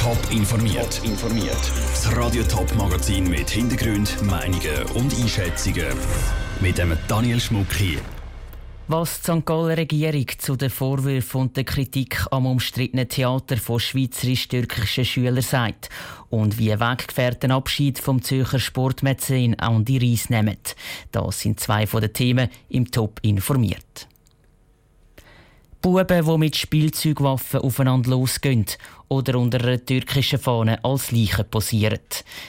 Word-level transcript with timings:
Top 0.00 0.18
informiert. 0.30 1.02
informiert. 1.04 1.72
Das 1.92 2.16
Radio 2.16 2.42
Top 2.44 2.74
Magazin 2.76 3.28
mit 3.28 3.50
Hintergrund, 3.50 4.22
Meinungen 4.22 4.82
und 4.94 5.14
Einschätzungen 5.20 5.86
mit 6.60 6.78
dem 6.78 6.96
Daniel 7.08 7.38
Schmuck 7.38 7.72
hier. 7.74 7.98
Was 8.86 9.20
die 9.20 9.30
St. 9.30 9.44
Galler 9.44 9.76
Regierung 9.76 10.26
zu 10.38 10.56
den 10.56 10.70
Vorwürfen 10.70 11.42
und 11.42 11.56
der 11.58 11.64
Kritik 11.64 12.24
am 12.30 12.46
umstrittenen 12.46 13.08
Theater 13.08 13.58
von 13.58 13.78
schweizerisch-türkischen 13.78 15.04
Schülern 15.04 15.42
sagt 15.42 15.90
und 16.30 16.58
wie 16.58 16.70
Weggefährten 16.70 17.50
Abschied 17.50 17.98
vom 17.98 18.22
Zürcher 18.22 18.58
Sportmäzen 18.58 19.58
Andi 19.58 19.98
Reis 19.98 20.30
nehmen. 20.30 20.56
Das 21.12 21.40
sind 21.40 21.60
zwei 21.60 21.86
von 21.86 22.00
den 22.00 22.14
Themen 22.14 22.48
im 22.70 22.90
Top 22.90 23.20
informiert. 23.22 24.08
Buben, 25.80 26.24
die 26.24 26.38
mit 26.38 26.56
Spielzeugwaffen 26.56 27.60
aufeinander 27.60 28.10
losgehen 28.10 28.66
oder 29.06 29.38
unter 29.38 29.60
einer 29.60 29.84
türkischen 29.84 30.40
Fahne 30.40 30.82
als 30.84 31.12
Leichen 31.12 31.48
posieren. 31.48 32.00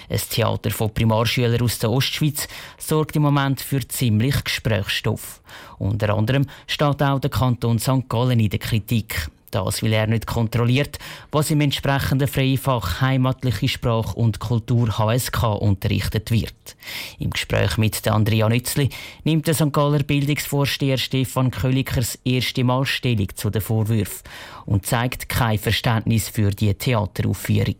Ein 0.09 0.19
Theater 0.29 0.71
von 0.71 0.93
Primarschülern 0.93 1.61
aus 1.61 1.77
der 1.77 1.91
Ostschweiz 1.91 2.47
sorgt 2.79 3.15
im 3.15 3.21
Moment 3.21 3.61
für 3.61 3.88
ziemlich 3.88 4.43
Gesprächsstoff. 4.43 5.41
Unter 5.77 6.15
anderem 6.15 6.47
steht 6.65 7.03
auch 7.03 7.19
der 7.19 7.29
Kanton 7.29 7.77
St. 7.77 8.09
Gallen 8.09 8.39
in 8.39 8.49
der 8.49 8.59
Kritik. 8.59 9.30
Das, 9.52 9.84
weil 9.84 9.94
er 9.94 10.08
nicht 10.08 10.27
kontrolliert, 10.27 10.99
was 11.31 11.52
im 11.52 11.62
entsprechenden 11.62 12.27
Freifach 12.27 13.02
heimatliche 13.02 13.67
Sprache 13.67 14.16
und 14.16 14.39
Kultur 14.39 14.98
HSK 14.98 15.44
unterrichtet 15.59 16.31
wird. 16.31 16.75
Im 17.20 17.31
Gespräch 17.31 17.77
mit 17.77 18.08
Andrea 18.08 18.49
Nützli 18.49 18.89
nimmt 19.23 19.48
der 19.48 19.53
St. 19.53 19.73
Galler 19.73 20.03
Bildungsvorsteher 20.03 20.98
Stefan 20.98 21.52
Köllikers 21.52 22.20
erste 22.23 22.63
Mal 22.63 22.85
Stellung 22.85 23.30
zu 23.35 23.49
den 23.49 23.62
Vorwürfen 23.62 24.23
und 24.66 24.85
zeigt 24.85 25.30
kein 25.30 25.58
Verständnis 25.58 26.30
für 26.30 26.52
die 26.52 26.73
Theateraufführung 26.73 27.77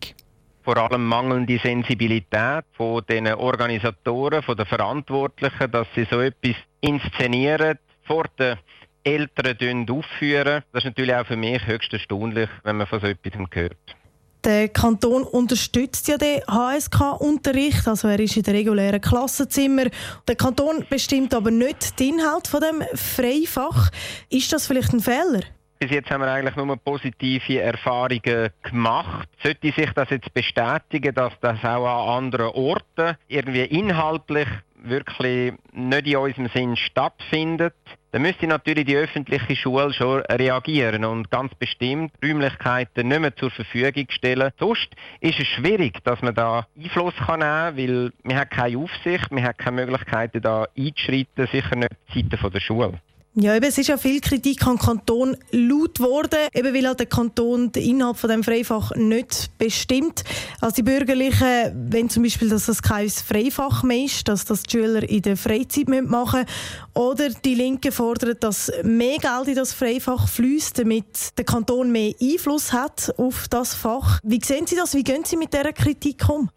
vor 0.62 0.76
allem 0.76 1.04
mangelnde 1.04 1.58
Sensibilität 1.58 2.64
von 2.74 3.02
den 3.08 3.26
Organisatoren, 3.28 4.42
von 4.42 4.56
den 4.56 4.66
Verantwortlichen, 4.66 5.70
dass 5.70 5.88
sie 5.94 6.06
so 6.08 6.20
etwas 6.20 6.54
inszenieren 6.80 7.78
vor 8.04 8.26
den 8.38 8.56
Eltern 9.04 9.86
aufführen. 9.88 10.62
Das 10.72 10.84
ist 10.84 10.90
natürlich 10.90 11.14
auch 11.14 11.26
für 11.26 11.36
mich 11.36 11.66
höchst 11.66 11.92
erstaunlich, 11.92 12.48
wenn 12.64 12.76
man 12.76 12.86
von 12.86 13.00
so 13.00 13.06
etwas 13.06 13.32
hört. 13.52 13.96
Der 14.44 14.68
Kanton 14.68 15.24
unterstützt 15.24 16.08
ja 16.08 16.16
den 16.16 16.40
HSK-Unterricht, 16.46 17.86
also 17.86 18.08
er 18.08 18.18
ist 18.20 18.38
in 18.38 18.42
den 18.42 18.56
regulären 18.56 19.00
Klassenzimmer. 19.00 19.84
Der 20.26 20.34
Kanton 20.34 20.86
bestimmt 20.88 21.34
aber 21.34 21.50
nicht 21.50 22.00
den 22.00 22.14
Inhalt 22.14 22.48
von 22.48 22.62
dem 22.62 22.82
Freifach. 22.96 23.90
Ist 24.30 24.50
das 24.50 24.66
vielleicht 24.66 24.94
ein 24.94 25.00
Fehler? 25.00 25.42
Bis 25.78 25.90
jetzt 25.90 26.10
haben 26.10 26.22
wir 26.22 26.30
eigentlich 26.30 26.56
nur 26.56 26.74
positive 26.76 27.60
Erfahrungen 27.60 28.50
gemacht. 28.62 29.28
Sollte 29.42 29.72
sich 29.72 29.90
das 29.94 30.08
jetzt 30.10 30.32
bestätigen, 30.32 31.14
dass 31.14 31.32
das 31.40 31.58
auch 31.62 31.86
an 31.86 32.24
anderen 32.24 32.48
Orten 32.48 33.16
irgendwie 33.28 33.64
inhaltlich 33.64 34.48
wirklich 34.74 35.52
nicht 35.72 36.06
in 36.06 36.16
unserem 36.16 36.48
Sinn 36.54 36.76
stattfindet, 36.76 37.74
dann 38.12 38.22
müsste 38.22 38.46
natürlich 38.46 38.86
die 38.86 38.96
öffentliche 38.96 39.54
Schule 39.54 39.92
schon 39.92 40.20
reagieren 40.22 41.04
und 41.04 41.30
ganz 41.30 41.54
bestimmt 41.54 42.12
Räumlichkeiten 42.24 43.08
nicht 43.08 43.20
mehr 43.20 43.36
zur 43.36 43.50
Verfügung 43.50 44.06
stellen. 44.10 44.50
Sonst 44.58 44.88
ist 45.20 45.38
es 45.38 45.46
schwierig, 45.46 46.02
dass 46.04 46.20
man 46.22 46.34
da 46.34 46.66
Einfluss 46.76 47.14
kann 47.16 47.40
nehmen 47.40 47.50
kann, 47.50 47.76
weil 47.76 48.12
man 48.24 48.36
hat 48.36 48.50
keine 48.50 48.78
Aufsicht, 48.78 49.30
man 49.30 49.44
hat 49.44 49.58
keine 49.58 49.76
Möglichkeiten 49.76 50.42
da 50.42 50.66
einzuschreiten, 50.76 51.46
sicher 51.52 51.76
nicht 51.76 51.92
die 52.14 52.22
Seite 52.22 52.50
der 52.50 52.60
Schule. 52.60 53.00
Ja, 53.36 53.54
eben, 53.54 53.64
es 53.64 53.78
ist 53.78 53.86
ja 53.86 53.96
viel 53.96 54.20
Kritik 54.20 54.66
am 54.66 54.76
Kanton 54.76 55.36
laut 55.52 55.98
geworden, 55.98 56.48
eben 56.52 56.74
weil 56.74 56.84
halt 56.84 56.98
der 56.98 57.06
Kanton 57.06 57.70
den 57.70 57.82
Inhalt 57.84 58.16
von 58.16 58.28
dem 58.28 58.42
Freifach 58.42 58.90
nicht 58.96 59.56
bestimmt. 59.56 60.24
Also 60.60 60.74
die 60.74 60.82
Bürgerlichen, 60.82 61.90
wenn 61.92 62.10
zum 62.10 62.24
Beispiel, 62.24 62.48
dass 62.48 62.66
das 62.66 62.82
kein 62.82 63.08
Freifach 63.08 63.84
mehr 63.84 64.06
ist, 64.06 64.26
dass 64.26 64.46
das 64.46 64.64
die 64.64 64.72
Schüler 64.72 65.08
in 65.08 65.22
der 65.22 65.36
Freizeit 65.36 65.88
machen 65.88 66.40
müssen, 66.40 66.46
oder 66.94 67.30
die 67.30 67.54
Linken 67.54 67.92
fordern, 67.92 68.36
dass 68.40 68.72
mehr 68.82 69.18
Geld 69.18 69.46
in 69.46 69.54
das 69.54 69.74
Freifach 69.74 70.26
fließt, 70.26 70.80
damit 70.80 71.38
der 71.38 71.44
Kanton 71.44 71.92
mehr 71.92 72.12
Einfluss 72.20 72.72
hat 72.72 73.14
auf 73.16 73.46
das 73.48 73.74
Fach. 73.74 74.18
Wie 74.24 74.40
sehen 74.44 74.66
Sie 74.66 74.74
das? 74.74 74.92
Wie 74.92 75.04
gehen 75.04 75.24
Sie 75.24 75.36
mit 75.36 75.52
dieser 75.52 75.72
Kritik 75.72 76.28
um? 76.28 76.50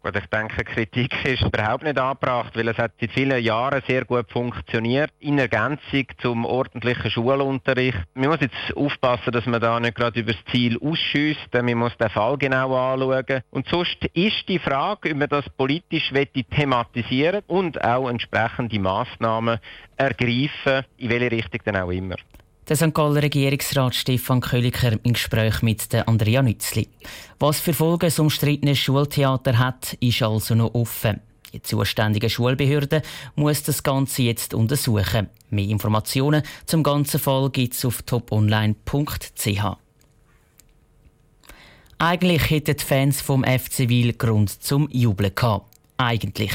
Gut, 0.00 0.14
ich 0.14 0.26
denke, 0.26 0.62
Kritik 0.62 1.12
ist 1.24 1.42
überhaupt 1.42 1.82
nicht 1.82 1.98
angebracht, 1.98 2.56
weil 2.56 2.68
es 2.68 2.78
hat 2.78 2.92
seit 3.00 3.10
vielen 3.10 3.42
Jahren 3.42 3.82
sehr 3.88 4.04
gut 4.04 4.30
funktioniert, 4.30 5.10
in 5.18 5.40
Ergänzung 5.40 6.06
zum 6.22 6.44
ordentlichen 6.44 7.10
Schulunterricht. 7.10 7.98
Man 8.14 8.28
muss 8.28 8.40
jetzt 8.40 8.76
aufpassen, 8.76 9.32
dass 9.32 9.44
man 9.46 9.60
da 9.60 9.80
nicht 9.80 9.96
gerade 9.96 10.20
über 10.20 10.32
das 10.32 10.44
Ziel 10.52 10.78
ausschießt, 10.78 11.52
man 11.52 11.78
muss 11.78 11.96
den 11.96 12.10
Fall 12.10 12.38
genau 12.38 12.76
anschauen. 12.76 13.42
Und 13.50 13.68
sonst 13.68 14.04
ist 14.14 14.48
die 14.48 14.60
Frage, 14.60 15.10
ob 15.10 15.16
man 15.16 15.28
das 15.28 15.48
politisch 15.56 16.12
thematisieren 16.12 17.42
und 17.48 17.82
auch 17.82 18.08
entsprechende 18.08 18.78
Massnahmen 18.78 19.58
ergreifen, 19.96 20.84
in 20.96 21.10
welche 21.10 21.32
Richtung 21.32 21.60
dann 21.64 21.76
auch 21.76 21.90
immer. 21.90 22.14
Der 22.68 22.76
St. 22.76 22.92
Galler 22.92 23.22
Regierungsrat 23.22 23.94
Stefan 23.94 24.42
Köliker 24.42 24.92
im 25.02 25.14
Gespräch 25.14 25.62
mit 25.62 25.94
Andrea 26.06 26.42
Nützli. 26.42 26.86
Was 27.38 27.60
für 27.60 27.72
Folgen 27.72 28.00
das 28.00 28.18
umstrittene 28.18 28.76
Schultheater 28.76 29.58
hat, 29.58 29.94
ist 30.00 30.22
also 30.22 30.54
noch 30.54 30.74
offen. 30.74 31.20
Die 31.54 31.62
zuständige 31.62 32.28
Schulbehörde 32.28 33.00
muss 33.36 33.62
das 33.62 33.82
Ganze 33.82 34.20
jetzt 34.20 34.52
untersuchen. 34.52 35.30
Mehr 35.48 35.70
Informationen 35.70 36.42
zum 36.66 36.82
ganzen 36.82 37.18
Fall 37.18 37.48
gibt 37.48 37.72
es 37.72 37.86
auf 37.86 38.02
toponline.ch. 38.02 39.64
Eigentlich 41.96 42.50
hätten 42.50 42.76
die 42.76 42.84
Fans 42.84 43.22
vom 43.22 43.44
FC 43.44 43.88
Wil 43.88 44.12
Grund 44.12 44.62
zum 44.62 44.90
Jubeln 44.90 45.34
gehabt. 45.34 45.67
Eigentlich. 45.98 46.52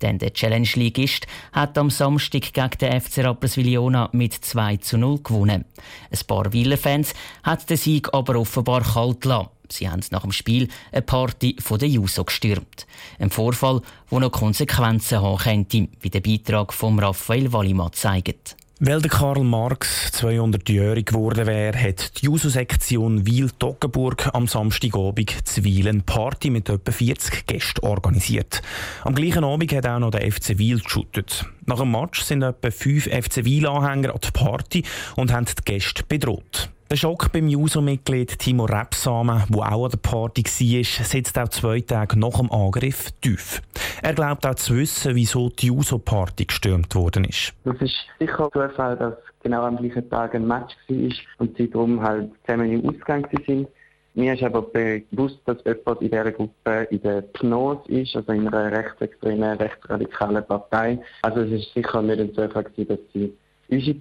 Denn 0.00 0.18
der 0.18 0.32
Challenge 0.32 0.68
Ligist 0.74 1.26
hat 1.52 1.76
am 1.76 1.90
Samstag 1.90 2.52
gegen 2.52 2.78
den 2.80 3.00
FC 3.00 3.18
Rapperswil-Jona 3.18 4.08
mit 4.12 4.32
2 4.32 4.78
zu 4.78 4.96
0 4.96 5.22
gewonnen. 5.22 5.66
Ein 6.10 6.26
paar 6.26 6.50
Wieler-Fans 6.52 7.12
hat 7.42 7.68
den 7.68 7.76
Sieg 7.76 8.12
aber 8.14 8.36
offenbar 8.36 8.82
kalt 8.82 9.20
gelassen. 9.20 9.50
Sie 9.68 9.88
haben 9.88 10.00
nach 10.10 10.22
dem 10.22 10.32
Spiel 10.32 10.68
eine 10.92 11.02
Party 11.02 11.56
von 11.58 11.78
der 11.78 11.88
Juso 11.88 12.24
gestürmt. 12.24 12.86
Ein 13.18 13.30
Vorfall, 13.30 13.82
der 14.10 14.20
noch 14.20 14.32
Konsequenzen 14.32 15.20
haben 15.20 15.38
könnte, 15.38 15.88
wie 16.00 16.10
der 16.10 16.20
Beitrag 16.20 16.72
von 16.72 16.98
Raphael 16.98 17.52
Wallimann 17.52 17.92
zeigt. 17.92 18.56
Weil 18.78 19.00
der 19.00 19.10
Karl 19.10 19.42
Marx 19.42 20.12
200-jährig 20.12 21.06
geworden 21.06 21.46
wäre, 21.46 21.80
hat 21.80 22.20
die 22.20 22.26
Juso-Sektion 22.26 23.24
Wiel-Toggenburg 23.24 24.28
am 24.34 24.46
Samstagabend 24.46 25.48
zu 25.48 25.62
Party 26.04 26.50
mit 26.50 26.68
etwa 26.68 26.92
40 26.92 27.46
Gästen 27.46 27.86
organisiert. 27.86 28.60
Am 29.02 29.14
gleichen 29.14 29.44
Abend 29.44 29.72
hat 29.72 29.86
auch 29.86 29.98
noch 29.98 30.10
der 30.10 30.30
FC 30.30 30.58
Wiel 30.58 30.80
geshootet. 30.80 31.46
Nach 31.64 31.78
dem 31.78 31.90
Match 31.90 32.20
sind 32.20 32.42
etwa 32.42 32.70
fünf 32.70 33.04
FC 33.04 33.46
Wiel-Anhänger 33.46 34.12
an 34.12 34.20
die 34.22 34.30
Party 34.30 34.82
und 35.16 35.32
haben 35.32 35.46
die 35.46 35.64
Gäste 35.64 36.02
bedroht. 36.06 36.68
Der 36.88 36.94
Schock 36.94 37.32
beim 37.32 37.48
Juso-Mitglied 37.48 38.38
Timo 38.38 38.64
Repsamen, 38.64 39.42
der 39.48 39.72
auch 39.72 39.86
an 39.86 39.90
der 39.90 39.98
Party 39.98 40.44
war, 40.44 41.04
sitzt 41.04 41.36
auch 41.36 41.48
zwei 41.48 41.80
Tage 41.80 42.16
nach 42.16 42.38
dem 42.38 42.52
Angriff 42.52 43.10
tief. 43.20 43.60
Er 44.04 44.14
glaubt 44.14 44.46
auch 44.46 44.54
zu 44.54 44.76
wissen, 44.76 45.16
wieso 45.16 45.48
die 45.48 45.66
Juso-Party 45.66 46.44
gestürmt 46.44 46.94
worden 46.94 47.24
ist. 47.24 47.54
Das 47.64 47.74
ist 47.80 47.96
sicher 48.20 48.48
Zufall, 48.52 48.96
dass 48.98 49.14
genau 49.42 49.64
am 49.64 49.78
gleichen 49.78 50.08
Tag 50.08 50.36
ein 50.36 50.46
Match 50.46 50.76
war 50.86 51.10
und 51.38 51.56
sie 51.56 51.68
darum 51.68 52.00
halt 52.00 52.30
zusammen 52.46 52.70
im 52.70 52.88
Ausgang 52.88 53.26
sind. 53.44 53.66
Mir 54.14 54.34
ist 54.34 54.44
aber 54.44 54.62
bewusst, 54.62 55.40
dass 55.44 55.58
jemand 55.64 56.02
in 56.02 56.10
dieser 56.10 56.30
Gruppe 56.30 56.86
in 56.90 57.02
der 57.02 57.22
PNOS 57.22 57.84
ist, 57.88 58.14
also 58.14 58.30
in 58.30 58.46
einer 58.46 58.70
rechtsextremen, 58.70 59.58
rechtsradikalen 59.58 60.46
Partei. 60.46 61.00
Also 61.22 61.40
es 61.40 61.50
ist 61.50 61.74
sicher 61.74 62.00
nicht 62.00 62.20
ein 62.20 62.32
Zufall, 62.32 62.62
dass 62.62 62.98
sie 63.12 63.36
unsere 63.68 63.94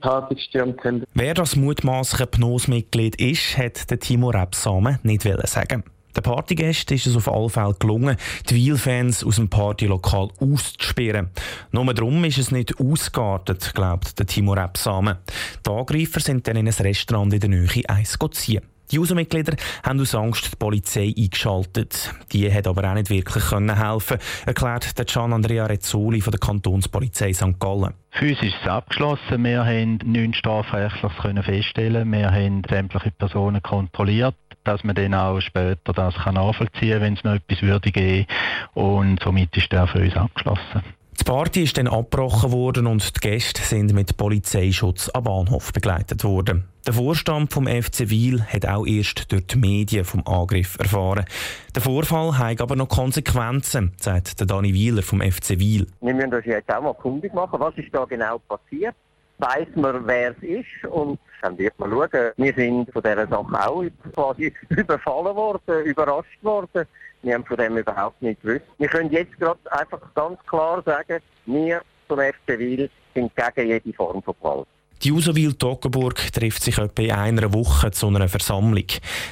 haben. 0.83 1.03
Wer 1.13 1.33
das 1.33 1.55
mutmaßliche 1.55 2.27
PNOS-Mitglied 2.27 3.15
ist, 3.21 3.57
hat 3.57 3.89
der 3.89 3.99
Timo 3.99 4.29
Rebsamen 4.29 4.99
nicht 5.03 5.23
sagen. 5.47 5.83
Den 6.15 6.23
Partygästen 6.23 6.95
ist 6.95 7.07
es 7.07 7.15
auf 7.17 7.29
alle 7.29 7.49
Fälle 7.49 7.75
gelungen, 7.77 8.15
die 8.49 8.55
Wiel-Fans 8.55 9.25
aus 9.25 9.35
dem 9.35 9.49
Partylokal 9.49 10.29
auszusperren. 10.39 11.29
Nur 11.71 11.93
darum 11.93 12.23
ist 12.23 12.37
es 12.37 12.51
nicht 12.51 12.79
ausgeartet, 12.79 13.73
glaubt 13.75 14.17
der 14.17 14.25
Timo 14.25 14.53
Rebsamen. 14.53 15.17
Die 15.65 15.69
Angreifer 15.69 16.21
sind 16.21 16.47
dann 16.47 16.55
in 16.55 16.67
ein 16.67 16.73
Restaurant 16.73 17.33
in 17.33 17.39
der 17.41 17.49
Nähe 17.49 17.89
eins 17.89 18.17
ziehen. 18.31 18.61
Die 18.91 18.99
User-Mitglieder 18.99 19.55
haben 19.83 19.99
aus 19.99 20.15
Angst 20.15 20.51
die 20.51 20.55
Polizei 20.55 21.13
eingeschaltet. 21.17 22.13
Die 22.31 22.51
hat 22.51 22.67
aber 22.67 22.89
auch 22.89 22.93
nicht 22.93 23.09
wirklich 23.09 23.51
helfen 23.51 24.17
erklärt 24.45 24.97
der 24.97 25.05
Gian 25.05 25.33
Andrea 25.33 25.65
Rezzoli 25.65 26.21
von 26.21 26.31
der 26.31 26.39
Kantonspolizei 26.39 27.33
St. 27.33 27.59
Gallen. 27.59 27.93
Für 28.11 28.29
uns 28.29 28.41
ist 28.41 28.55
es 28.61 28.67
abgeschlossen. 28.67 29.43
Wir 29.43 29.65
haben 29.65 29.99
neun 30.05 30.33
Strafrechtler 30.33 31.09
feststellen. 31.43 32.11
Wir 32.11 32.31
haben 32.31 32.61
sämtliche 32.69 33.11
Personen 33.11 33.61
kontrolliert 33.61 34.35
dass 34.65 34.83
man 34.83 34.95
dann 34.95 35.13
auch 35.13 35.39
später 35.39 35.93
das 35.93 36.15
nachvollziehen 36.25 36.93
kann, 36.93 37.01
wenn 37.01 37.13
es 37.13 37.23
noch 37.23 37.35
etwas 37.35 37.61
würde 37.61 37.91
geben. 37.91 38.25
Und 38.73 39.21
somit 39.23 39.55
ist 39.55 39.71
der 39.71 39.87
für 39.87 39.99
uns 39.99 40.15
abgeschlossen. 40.15 40.81
Die 41.25 41.31
Party 41.31 41.63
ist 41.63 41.75
dann 41.75 41.87
abgebrochen 41.87 42.51
worden 42.51 42.85
und 42.85 43.15
die 43.15 43.19
Gäste 43.19 43.59
sind 43.59 43.91
mit 43.95 44.15
Polizeischutz 44.15 45.09
am 45.11 45.23
Bahnhof 45.23 45.73
begleitet 45.73 46.23
worden. 46.23 46.65
Der 46.85 46.93
Vorstand 46.93 47.51
vom 47.51 47.65
FC 47.65 48.11
Wiel 48.11 48.43
hat 48.43 48.67
auch 48.67 48.85
erst 48.85 49.31
durch 49.31 49.47
die 49.47 49.57
Medien 49.57 50.05
vom 50.05 50.21
Angriff 50.27 50.77
erfahren. 50.77 51.25
Der 51.73 51.81
Vorfall 51.81 52.37
hat 52.37 52.61
aber 52.61 52.75
noch 52.75 52.89
Konsequenzen, 52.89 53.93
sagt 53.99 54.39
der 54.39 54.45
Dani 54.45 54.75
Wieler 54.75 55.01
vom 55.01 55.19
FC 55.19 55.57
Wiel. 55.57 55.87
Wir 55.99 56.13
müssen 56.13 56.31
uns 56.31 56.45
jetzt 56.45 56.71
auch 56.71 56.83
mal 56.83 56.93
kundig 56.93 57.33
machen, 57.33 57.59
was 57.59 57.75
ist 57.75 57.89
da 57.91 58.05
genau 58.05 58.37
passiert. 58.47 58.93
Weiß 59.37 59.67
man, 59.75 60.07
wer 60.07 60.31
es 60.31 60.43
ist 60.43 60.89
und 60.89 61.19
dann 61.41 61.57
wird 61.57 61.77
man 61.77 61.91
schauen. 61.91 62.31
Wir 62.37 62.53
sind 62.53 62.91
von 62.91 63.03
dieser 63.03 63.27
Sache 63.27 63.67
auch 63.67 63.83
quasi 64.13 64.53
überfallen 64.69 65.35
worden, 65.35 65.85
überrascht 65.85 66.43
worden. 66.43 66.85
Wir 67.21 67.33
haben 67.33 67.45
von 67.45 67.57
dem 67.57 67.77
überhaupt 67.77 68.21
nicht 68.21 68.41
gewusst. 68.41 68.65
Wir 68.77 68.87
können 68.87 69.11
jetzt 69.11 69.37
gerade 69.39 69.59
einfach 69.71 70.01
ganz 70.13 70.39
klar 70.47 70.81
sagen, 70.85 71.19
wir 71.45 71.81
zum 72.07 72.19
FC 72.19 72.59
Wiel 72.59 72.89
sind 73.13 73.31
gegen 73.35 73.67
jede 73.67 73.93
Form 73.93 74.21
von 74.21 74.35
Gewalt. 74.39 74.67
Die 75.03 75.11
Usowil 75.11 75.53
Toggenburg 75.53 76.31
trifft 76.33 76.63
sich 76.63 76.77
etwa 76.77 77.01
in 77.01 77.11
einer 77.11 77.53
Woche 77.53 77.91
zu 77.91 78.07
einer 78.07 78.29
Versammlung. 78.29 78.85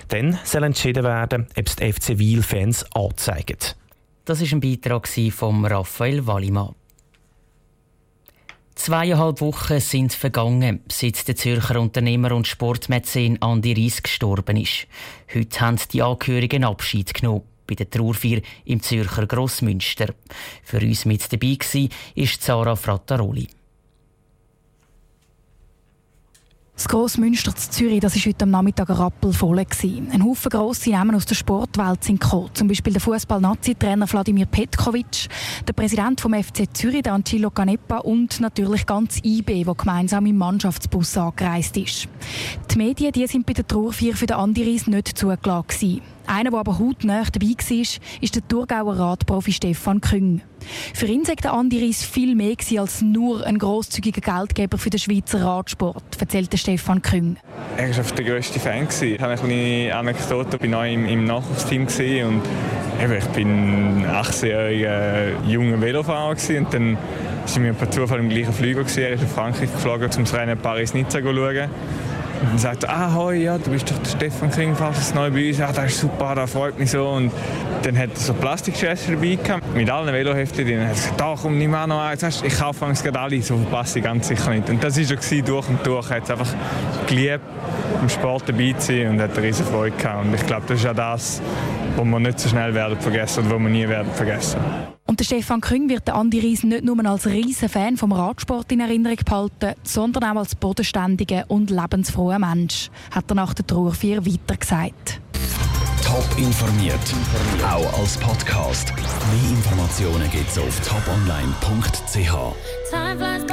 Dann 0.10 0.38
soll 0.44 0.64
entschieden 0.64 1.04
werden, 1.04 1.48
ob 1.58 1.68
es 1.68 1.76
die 1.76 1.92
FC 1.92 2.18
Wiel-Fans 2.20 2.86
anzeigen. 2.94 3.58
Das 4.26 4.42
war 4.42 4.48
ein 4.52 4.62
Beitrag 4.62 5.08
von 5.08 5.66
Raphael 5.66 6.28
Wallimann. 6.28 6.76
Zweieinhalb 8.76 9.40
Wochen 9.42 9.80
sind 9.80 10.14
vergangen, 10.14 10.82
seit 10.92 11.28
der 11.28 11.36
Zürcher 11.36 11.80
Unternehmer 11.80 12.32
und 12.32 12.48
Sportmäzen 12.48 13.40
Andi 13.42 13.74
Ries 13.74 14.02
gestorben 14.02 14.58
ist. 14.58 14.88
Heute 15.34 15.62
haben 15.62 15.80
die 15.92 16.02
Angehörigen 16.02 16.64
Abschied 16.64 17.14
genommen 17.14 17.44
bei 17.68 17.76
der 17.76 17.90
Trauerfeier 17.90 18.42
im 18.66 18.82
Zürcher 18.82 19.28
Grossmünster. 19.28 20.14
Für 20.64 20.80
uns 20.80 21.06
mit 21.06 21.32
dabei 21.32 21.58
war 21.60 22.28
Sarah 22.40 22.76
Frattaroli. 22.76 23.48
Das 26.76 26.88
Grossmünster 26.88 27.56
zu 27.56 27.70
Zürich, 27.70 28.00
das 28.00 28.16
war 28.16 28.24
heute 28.26 28.44
am 28.44 28.50
Nachmittag 28.50 28.90
ein 28.90 28.96
Rappel 28.96 29.32
voll. 29.32 29.60
Ein 29.60 30.24
Haufen 30.24 30.50
grosse 30.50 30.90
Namen 30.90 31.16
aus 31.16 31.28
der 31.28 31.36
Sportwelt 31.36 32.04
sind 32.04 32.20
gekommen. 32.20 32.50
Zum 32.56 32.68
Beispiel 32.68 32.94
der 32.94 33.02
Fußball-Nazi-Trainer 33.02 34.12
Wladimir 34.12 34.48
Petkovic, 34.48 35.30
der 35.68 35.74
Präsident 35.74 36.20
vom 36.20 36.34
FC 36.34 36.66
Zürich, 36.76 37.04
der 37.04 37.14
Angelo 37.14 37.52
Canepa 37.52 38.00
und 38.00 38.40
natürlich 38.40 38.88
ganz 38.88 39.20
IB, 39.24 39.66
der 39.66 39.76
gemeinsam 39.76 40.26
im 40.26 40.38
Mannschaftsbus 40.38 41.16
angereist 41.16 41.78
ist. 41.78 42.08
Die 42.72 42.78
Medien 42.80 43.12
die 43.12 43.28
sind 43.28 43.46
bei 43.46 43.54
der 43.54 43.68
Trauerfeier 43.68 44.16
für 44.16 44.26
den 44.26 44.38
Andi 44.38 44.64
Ries 44.64 44.88
nicht 44.88 45.16
zugelassen. 45.16 46.02
Einer, 46.26 46.52
der 46.52 46.60
aber 46.60 46.80
hautnah 46.80 47.24
dabei 47.32 47.48
war, 47.48 47.86
ist 48.22 48.36
der 48.36 48.48
Thurgauer 48.48 48.98
Radprofi 48.98 49.52
Stefan 49.52 50.02
Küng. 50.02 50.42
Für 50.94 51.06
ihn 51.08 51.26
sagt 51.26 51.46
Andi 51.46 51.80
Ries 51.80 52.04
viel 52.04 52.36
mehr 52.36 52.56
als 52.78 53.02
nur 53.02 53.46
ein 53.46 53.58
grosszügiger 53.58 54.22
Geldgeber 54.22 54.78
für 54.78 54.90
den 54.90 55.00
Schweizer 55.00 55.44
Radsport, 55.44 56.04
erzählte 56.20 56.58
Stefan 56.58 57.02
Küng. 57.02 57.38
Er 57.78 57.96
war 57.96 58.04
der 58.04 58.26
grösste 58.26 58.60
Fan. 58.60 58.88
Ich 59.02 59.20
habe 59.20 59.34
eine 59.34 59.42
kleine 59.42 59.96
Anekdote. 59.96 60.58
Ich 60.58 60.64
war 60.64 60.70
neu 60.70 60.94
im, 60.94 61.26
Nachwuchsteam 61.26 61.88
und 62.28 62.42
ich 63.00 63.26
bin 63.30 64.06
18-jähriger 64.06 65.46
junger 65.46 65.82
Velofahrer 65.82 66.30
und 66.30 66.74
dann 66.74 66.98
waren 67.46 67.64
wir 67.64 67.74
per 67.74 67.92
Zufall 67.92 68.20
im 68.20 68.30
gleichen 68.30 68.54
Flüger. 68.54 68.86
Er 68.98 69.14
ist 69.14 69.22
nach 69.24 69.30
Frankreich 69.30 69.72
geflogen, 69.72 70.10
um 70.18 70.24
das 70.24 70.34
Rennen 70.34 70.58
Paris-Nizza 70.58 71.20
zu 71.20 71.34
schauen. 71.34 71.70
Und 72.52 72.60
sagt 72.60 72.84
er, 72.84 72.90
ah, 72.90 73.14
hoi, 73.14 73.44
ja, 73.44 73.58
du 73.58 73.70
bist 73.72 73.90
doch 73.90 73.98
der 73.98 74.10
Stefan 74.10 74.52
Kringfast 74.52 75.16
neu 75.16 75.32
bei 75.32 75.48
uns. 75.48 75.58
Ja, 75.58 75.72
das 75.72 75.86
ist 75.86 76.00
super, 76.02 76.36
das 76.36 76.52
freut 76.52 76.78
mich 76.78 76.92
so. 76.92 77.08
Und 77.08 77.32
dann 77.84 77.98
hat 77.98 78.10
er 78.14 78.20
so 78.20 78.34
Plastikschässer 78.34 79.14
dabei 79.14 79.36
gehabt, 79.36 79.76
mit 79.76 79.90
allen 79.90 80.14
Veloheften 80.14 80.66
drin. 80.66 80.80
Er 80.80 80.90
hat 80.90 80.96
gesagt, 80.96 81.20
da 81.20 81.36
komm, 81.42 81.58
nimm 81.58 81.74
auch 81.74 81.88
noch 81.88 82.02
eins. 82.02 82.42
Ich 82.44 82.58
kaufe 82.58 82.86
gerade 82.86 83.20
alle, 83.20 83.42
so 83.42 83.58
verpasse 83.58 84.00
ich 84.00 84.06
ganz 84.06 84.28
sicher 84.28 84.52
nicht. 84.52 84.70
Und 84.70 84.84
das 84.84 84.98
war 84.98 85.18
schon 85.22 85.46
durch 85.46 85.70
und 85.70 85.86
durch. 85.86 86.10
Er 86.10 86.18
hat 86.18 86.24
es 86.24 86.32
einfach 86.32 86.54
geliebt, 87.08 87.42
im 88.02 88.10
Sport 88.10 88.44
dabei 88.48 88.74
zu 88.74 88.88
sein 88.88 89.10
und 89.10 89.22
hat 89.22 89.38
eine 89.38 89.48
riesige 89.48 89.70
Freude 89.70 89.96
gehabt. 89.96 90.26
Und 90.26 90.34
ich 90.34 90.46
glaube, 90.46 90.64
das 90.68 90.78
ist 90.78 90.84
ja 90.84 90.94
das, 90.94 91.42
was 91.96 92.06
wir 92.06 92.20
nicht 92.20 92.40
so 92.40 92.50
schnell 92.50 92.74
werden 92.74 93.00
vergessen 93.00 93.44
und 93.44 93.52
was 93.52 93.60
wir 93.60 93.70
nie 93.70 93.88
werden 93.88 94.12
vergessen. 94.12 94.60
Und 95.14 95.20
der 95.20 95.26
Stefan 95.26 95.62
Küng 95.62 95.90
wird 95.90 96.10
Andi 96.10 96.40
Ries 96.40 96.64
nicht 96.64 96.84
nur 96.84 97.06
als 97.06 97.28
riesen 97.28 97.70
Fan 97.70 97.98
vom 97.98 98.14
Radsport 98.14 98.72
in 98.72 98.80
Erinnerung 98.80 99.20
behalten, 99.24 99.76
sondern 99.84 100.24
auch 100.24 100.40
als 100.40 100.56
bodenständiger 100.56 101.46
und 101.50 101.70
lebensfroher 101.70 102.40
Mensch, 102.40 102.90
hat 103.12 103.30
er 103.30 103.36
nach 103.36 103.54
der 103.54 103.68
Trauerfeier 103.68 104.26
weiter 104.26 104.58
gesagt. 104.58 105.22
Top 106.04 106.28
informiert, 106.36 106.98
auch 107.64 108.00
als 108.00 108.18
Podcast. 108.18 108.92
Mehr 108.98 109.52
Informationen 109.52 110.32
gibt 110.32 110.50
es 110.50 110.58
auf 110.58 110.80
toponline.ch. 110.80 112.34